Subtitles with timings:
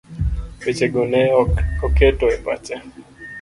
[0.61, 1.53] Weche go ne ok
[1.85, 2.75] oketo e pache